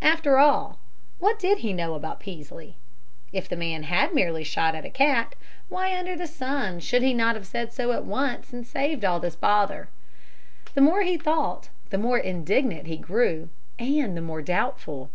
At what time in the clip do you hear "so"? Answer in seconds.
7.72-7.90